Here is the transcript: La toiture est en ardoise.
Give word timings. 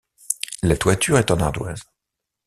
La 0.63 0.75
toiture 0.77 1.19
est 1.19 1.29
en 1.29 1.39
ardoise. 1.39 1.83